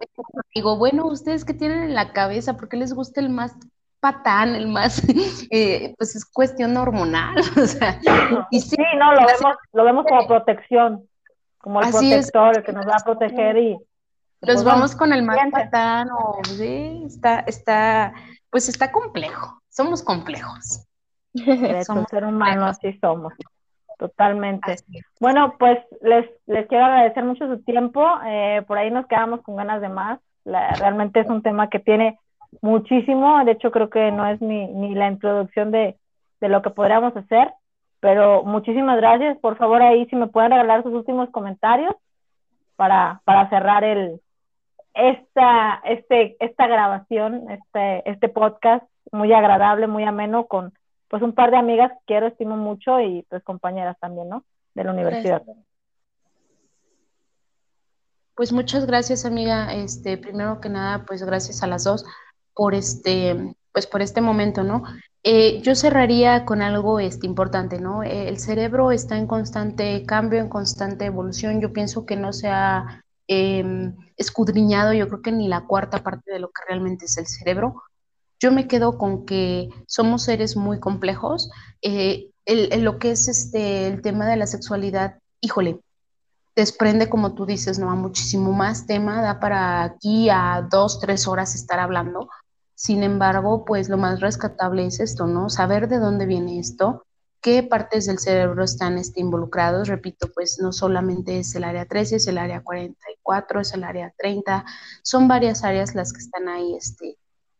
Digo, 0.52 0.76
bueno, 0.76 1.06
ustedes 1.06 1.44
qué 1.44 1.54
tienen 1.54 1.84
en 1.84 1.94
la 1.94 2.12
cabeza, 2.12 2.56
¿por 2.56 2.68
qué 2.68 2.76
les 2.76 2.92
gusta 2.92 3.20
el 3.20 3.30
más 3.30 3.56
patán, 4.00 4.56
el 4.56 4.66
más, 4.66 5.00
eh, 5.50 5.94
pues 5.96 6.16
es 6.16 6.24
cuestión 6.24 6.76
hormonal, 6.76 7.36
o 7.56 7.66
sea. 7.66 8.00
Y 8.50 8.60
sí, 8.60 8.76
no, 8.98 9.12
lo 9.12 9.20
vemos, 9.20 9.56
lo 9.72 9.84
vemos 9.84 10.04
como 10.08 10.26
protección, 10.26 11.08
como 11.58 11.80
el 11.80 11.90
protector, 11.90 12.58
el 12.58 12.64
que 12.64 12.72
nos 12.72 12.86
va 12.86 12.96
a 12.96 13.04
proteger 13.04 13.56
y. 13.58 13.78
Los 14.40 14.56
pues, 14.56 14.64
vamos 14.64 14.96
con 14.96 15.12
el 15.12 15.22
más 15.22 15.38
patán, 15.52 16.10
o 16.10 16.40
sí, 16.44 17.02
está, 17.06 17.40
está, 17.40 18.12
pues 18.50 18.68
está 18.68 18.90
complejo, 18.90 19.62
somos 19.68 20.02
complejos. 20.02 20.84
Somos 21.86 22.06
ser 22.08 22.24
humano, 22.24 22.64
así 22.66 22.98
somos. 23.00 23.32
Totalmente. 23.98 24.76
Bueno, 25.20 25.54
pues 25.58 25.78
les, 26.02 26.24
les 26.46 26.66
quiero 26.68 26.84
agradecer 26.84 27.24
mucho 27.24 27.48
su 27.48 27.62
tiempo. 27.64 28.06
Eh, 28.24 28.62
por 28.66 28.78
ahí 28.78 28.90
nos 28.90 29.06
quedamos 29.06 29.42
con 29.42 29.56
ganas 29.56 29.80
de 29.80 29.88
más. 29.88 30.20
realmente 30.44 31.20
es 31.20 31.28
un 31.28 31.42
tema 31.42 31.68
que 31.68 31.80
tiene 31.80 32.18
muchísimo. 32.62 33.44
De 33.44 33.52
hecho, 33.52 33.72
creo 33.72 33.90
que 33.90 34.12
no 34.12 34.24
es 34.26 34.40
ni, 34.40 34.68
ni 34.68 34.94
la 34.94 35.08
introducción 35.08 35.72
de, 35.72 35.96
de 36.40 36.48
lo 36.48 36.62
que 36.62 36.70
podríamos 36.70 37.16
hacer. 37.16 37.52
Pero 38.00 38.44
muchísimas 38.44 38.96
gracias. 38.98 39.36
Por 39.38 39.56
favor, 39.56 39.82
ahí 39.82 40.06
si 40.06 40.14
me 40.14 40.28
pueden 40.28 40.52
regalar 40.52 40.84
sus 40.84 40.94
últimos 40.94 41.28
comentarios 41.30 41.96
para, 42.76 43.20
para 43.24 43.48
cerrar 43.50 43.82
el, 43.82 44.20
esta, 44.94 45.80
este, 45.84 46.36
esta 46.38 46.68
grabación, 46.68 47.50
este, 47.50 48.08
este 48.08 48.28
podcast 48.28 48.84
muy 49.10 49.32
agradable, 49.32 49.88
muy 49.88 50.04
ameno 50.04 50.46
con 50.46 50.72
pues 51.08 51.22
un 51.22 51.32
par 51.32 51.50
de 51.50 51.56
amigas 51.56 51.92
que 51.92 51.98
quiero, 52.06 52.26
estimo 52.26 52.56
mucho 52.56 53.00
y 53.00 53.22
pues 53.28 53.42
compañeras 53.42 53.96
también, 54.00 54.28
¿no? 54.28 54.44
De 54.74 54.84
la 54.84 54.92
universidad. 54.92 55.42
Pues 58.34 58.52
muchas 58.52 58.86
gracias, 58.86 59.24
amiga. 59.24 59.74
Este, 59.74 60.16
primero 60.16 60.60
que 60.60 60.68
nada, 60.68 61.04
pues 61.04 61.24
gracias 61.24 61.62
a 61.62 61.66
las 61.66 61.84
dos 61.84 62.04
por 62.54 62.74
este, 62.74 63.56
pues 63.72 63.86
por 63.86 64.00
este 64.00 64.20
momento, 64.20 64.62
¿no? 64.62 64.84
Eh, 65.24 65.60
yo 65.62 65.74
cerraría 65.74 66.44
con 66.44 66.62
algo 66.62 67.00
este, 67.00 67.26
importante, 67.26 67.80
¿no? 67.80 68.04
Eh, 68.04 68.28
el 68.28 68.38
cerebro 68.38 68.92
está 68.92 69.18
en 69.18 69.26
constante 69.26 70.04
cambio, 70.06 70.40
en 70.40 70.48
constante 70.48 71.06
evolución. 71.06 71.60
Yo 71.60 71.72
pienso 71.72 72.06
que 72.06 72.16
no 72.16 72.32
se 72.32 72.48
ha 72.48 73.04
em, 73.26 73.96
escudriñado, 74.16 74.92
yo 74.92 75.08
creo 75.08 75.22
que 75.22 75.32
ni 75.32 75.48
la 75.48 75.66
cuarta 75.66 76.02
parte 76.02 76.32
de 76.32 76.38
lo 76.38 76.48
que 76.48 76.62
realmente 76.68 77.06
es 77.06 77.18
el 77.18 77.26
cerebro. 77.26 77.82
Yo 78.40 78.52
me 78.52 78.68
quedo 78.68 78.98
con 78.98 79.26
que 79.26 79.68
somos 79.86 80.22
seres 80.22 80.56
muy 80.56 80.78
complejos. 80.78 81.50
Eh, 81.82 82.30
lo 82.46 82.98
que 82.98 83.10
es 83.10 83.28
este, 83.28 83.88
el 83.88 84.00
tema 84.00 84.26
de 84.26 84.36
la 84.36 84.46
sexualidad, 84.46 85.18
híjole, 85.40 85.80
desprende, 86.58 87.08
como 87.08 87.34
tú 87.34 87.46
dices, 87.46 87.78
¿no? 87.78 87.90
A 87.90 87.94
muchísimo 87.94 88.52
más 88.52 88.86
tema, 88.86 89.22
da 89.22 89.38
para 89.38 89.82
aquí 89.84 90.28
a 90.30 90.66
dos, 90.70 90.98
tres 91.00 91.28
horas 91.28 91.54
estar 91.54 91.78
hablando. 91.78 92.28
Sin 92.74 93.02
embargo, 93.02 93.64
pues 93.64 93.88
lo 93.88 93.96
más 93.96 94.20
rescatable 94.20 94.86
es 94.86 95.00
esto, 95.00 95.26
¿no? 95.26 95.50
Saber 95.50 95.88
de 95.88 95.98
dónde 95.98 96.26
viene 96.26 96.58
esto, 96.58 97.04
qué 97.40 97.62
partes 97.62 98.06
del 98.06 98.18
cerebro 98.18 98.64
están 98.64 98.98
este, 98.98 99.20
involucrados. 99.20 99.88
Repito, 99.88 100.28
pues 100.34 100.58
no 100.60 100.72
solamente 100.72 101.38
es 101.40 101.54
el 101.54 101.64
área 101.64 101.86
13, 101.86 102.16
es 102.16 102.26
el 102.26 102.38
área 102.38 102.62
44, 102.62 103.60
es 103.60 103.74
el 103.74 103.84
área 103.84 104.12
30, 104.16 104.64
son 105.02 105.28
varias 105.28 105.64
áreas 105.64 105.94
las 105.94 106.12
que 106.12 106.20
están 106.20 106.48
ahí 106.48 106.74
este, 106.74 107.18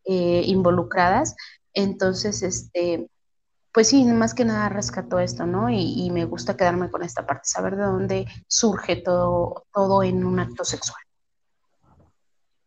eh, 0.09 0.43
involucradas. 0.47 1.37
Entonces, 1.75 2.43
este, 2.43 3.11
pues 3.73 3.89
sí, 3.89 4.05
más 4.07 4.35
que 4.35 4.47
nada 4.47 4.71
rescató 4.71 5.19
esto, 5.19 5.45
¿no? 5.45 5.69
Y, 5.69 6.11
me 6.11 6.25
gusta 6.25 6.57
quedarme 6.57 6.91
con 6.91 7.03
esta 7.03 7.27
parte, 7.27 7.43
saber 7.45 7.77
de 7.77 7.85
dónde 7.85 8.27
surge 8.47 8.97
todo, 8.97 9.67
todo 9.73 10.03
en 10.03 10.25
un 10.25 10.41
acto 10.41 10.65
sexual. 10.65 11.03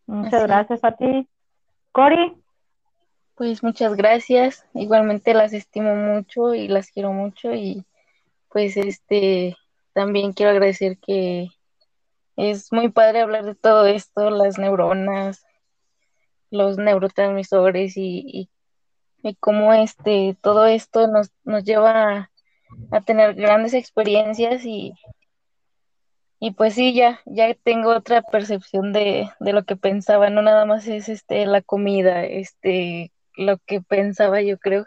Muchas 0.06 0.44
gracias 0.44 0.84
a 0.84 0.92
ti. 0.92 1.28
Cori. 1.92 2.38
Pues 3.34 3.64
muchas 3.64 3.96
gracias. 3.96 4.64
Igualmente 4.76 5.34
las 5.34 5.52
estimo 5.52 5.96
mucho 5.96 6.54
y 6.54 6.68
las 6.68 6.92
quiero 6.92 7.12
mucho 7.12 7.56
y 7.56 7.84
pues 8.50 8.78
este 8.78 9.58
también 9.94 10.34
quiero 10.34 10.52
agradecer 10.52 11.00
que 11.00 11.50
es 12.36 12.72
muy 12.72 12.90
padre 12.90 13.22
hablar 13.22 13.46
de 13.46 13.56
todo 13.56 13.88
esto, 13.88 14.30
las 14.30 14.60
neuronas, 14.60 15.44
los 16.52 16.78
neurotransmisores 16.78 17.98
y, 17.98 18.50
y, 19.24 19.36
cómo 19.40 19.74
este, 19.74 20.38
todo 20.42 20.68
esto 20.68 21.08
nos, 21.08 21.32
nos 21.44 21.64
lleva 21.64 22.30
a, 22.92 23.02
tener 23.02 23.36
grandes 23.36 23.74
experiencias 23.74 24.66
y, 24.66 24.94
y 26.40 26.52
pues 26.52 26.76
sí, 26.76 26.94
ya, 26.94 27.22
ya 27.26 27.54
tengo 27.56 27.96
otra 27.96 28.22
percepción 28.22 28.94
de, 28.94 29.30
de, 29.40 29.54
lo 29.54 29.64
que 29.64 29.76
pensaba, 29.76 30.30
no 30.30 30.42
nada 30.42 30.66
más 30.66 30.88
es 30.88 31.10
este 31.10 31.46
la 31.46 31.62
comida, 31.62 32.24
este 32.26 33.12
lo 33.36 33.58
que 33.60 33.82
pensaba 33.82 34.42
yo 34.42 34.58
creo. 34.60 34.86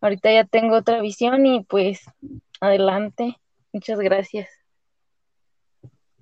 Ahorita 0.00 0.30
ya 0.30 0.44
tengo 0.44 0.76
otra 0.76 1.00
visión 1.00 1.44
y 1.46 1.64
pues 1.64 2.04
adelante. 2.60 3.36
Muchas 3.72 3.98
gracias. 3.98 4.48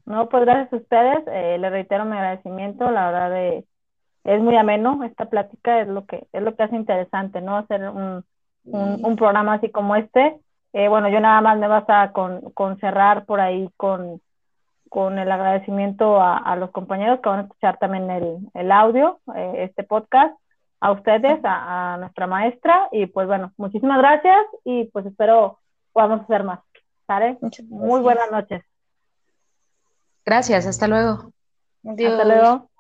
No, 0.05 0.29
pues 0.29 0.45
gracias 0.45 0.73
a 0.73 0.77
ustedes. 0.77 1.25
Eh, 1.27 1.59
le 1.59 1.69
reitero 1.69 2.05
mi 2.05 2.17
agradecimiento. 2.17 2.91
La 2.91 3.11
verdad 3.11 3.31
de 3.31 3.65
es 4.27 4.43
muy 4.43 4.57
ameno 4.57 5.05
esta 5.05 5.27
plática, 5.27 5.81
es 5.81 5.89
lo 5.89 6.05
que, 6.05 6.27
es 6.33 6.43
lo 6.43 6.55
que 6.57 6.65
hace 6.65 6.77
interesante, 6.77 7.41
¿no? 7.41 7.57
Hacer 7.57 7.89
un, 7.89 8.25
un, 8.65 9.17
programa 9.17 9.55
así 9.55 9.71
como 9.71 9.95
este. 9.95 10.37
Eh, 10.73 10.89
bueno, 10.89 11.09
yo 11.09 11.21
nada 11.21 11.41
más 11.41 11.59
me 11.59 11.69
basta 11.69 12.13
con, 12.13 12.51
con 12.51 12.79
cerrar 12.81 13.25
por 13.25 13.41
ahí 13.41 13.71
con, 13.77 14.21
con 14.89 15.19
el 15.19 15.31
agradecimiento 15.31 16.21
a, 16.21 16.39
a, 16.39 16.57
los 16.57 16.73
compañeros 16.73 17.21
que 17.21 17.29
van 17.29 17.39
a 17.39 17.43
escuchar 17.43 17.79
también 17.79 18.11
el, 18.11 18.39
el 18.55 18.73
audio, 18.73 19.21
eh, 19.37 19.65
este 19.69 19.85
podcast, 19.85 20.37
a 20.81 20.91
ustedes, 20.91 21.43
a, 21.45 21.95
a, 21.95 21.97
nuestra 21.99 22.27
maestra, 22.27 22.89
y 22.91 23.07
pues 23.07 23.29
bueno, 23.29 23.53
muchísimas 23.57 23.99
gracias 23.99 24.45
y 24.65 24.85
pues 24.87 25.07
espero 25.07 25.61
podamos 25.93 26.23
hacer 26.23 26.43
más. 26.43 26.61
¿Sale? 27.07 27.39
Muy 27.69 28.01
buenas 28.01 28.31
noches. 28.33 28.65
Gracias, 30.25 30.67
hasta 30.67 30.89
luego. 30.89 31.31
Adiós. 31.85 32.13
Hasta 32.13 32.25
luego. 32.25 32.76